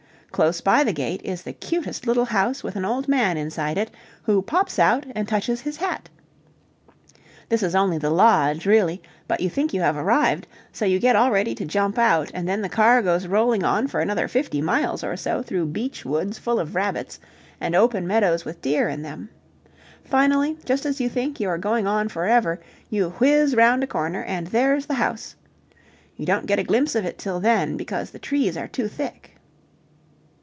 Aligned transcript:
Close 0.33 0.61
by 0.61 0.81
the 0.83 0.93
gate 0.93 1.21
is 1.25 1.43
the 1.43 1.51
cutest 1.53 2.07
little 2.07 2.23
house 2.25 2.63
with 2.63 2.75
an 2.77 2.85
old 2.85 3.07
man 3.09 3.35
inside 3.35 3.77
it 3.77 3.91
who 4.23 4.41
pops 4.41 4.79
out 4.79 5.05
and 5.13 5.27
touches 5.27 5.59
his 5.61 5.75
hat. 5.77 6.09
This 7.49 7.61
is 7.61 7.75
only 7.75 7.97
the 7.97 8.09
lodge, 8.09 8.65
really, 8.65 9.01
but 9.27 9.41
you 9.41 9.49
think 9.51 9.73
you 9.73 9.81
have 9.81 9.97
arrived; 9.97 10.47
so 10.71 10.85
you 10.85 10.99
get 10.99 11.17
all 11.17 11.31
ready 11.31 11.53
to 11.55 11.65
jump 11.65 11.99
out, 11.99 12.31
and 12.33 12.47
then 12.47 12.61
the 12.61 12.69
car 12.69 13.01
goes 13.01 13.27
rolling 13.27 13.63
on 13.65 13.87
for 13.87 13.99
another 13.99 14.27
fifty 14.29 14.61
miles 14.61 15.03
or 15.03 15.17
so 15.17 15.43
through 15.43 15.65
beech 15.65 16.05
woods 16.05 16.37
full 16.39 16.59
of 16.61 16.75
rabbits 16.75 17.19
and 17.59 17.75
open 17.75 18.07
meadows 18.07 18.45
with 18.45 18.61
deer 18.61 18.87
in 18.87 19.01
them. 19.01 19.29
Finally, 20.05 20.57
just 20.63 20.85
as 20.85 21.01
you 21.01 21.09
think 21.09 21.41
you 21.41 21.49
are 21.49 21.57
going 21.57 21.85
on 21.85 22.07
for 22.07 22.25
ever, 22.25 22.59
you 22.89 23.09
whizz 23.19 23.53
round 23.53 23.83
a 23.83 23.87
corner, 23.87 24.23
and 24.23 24.47
there's 24.47 24.85
the 24.85 24.93
house. 24.95 25.35
You 26.15 26.25
don't 26.25 26.47
get 26.47 26.57
a 26.57 26.63
glimpse 26.63 26.95
of 26.95 27.05
it 27.05 27.17
till 27.19 27.41
then, 27.41 27.75
because 27.75 28.09
the 28.11 28.17
trees 28.17 28.55
are 28.55 28.69
too 28.69 28.87
thick. 28.87 29.27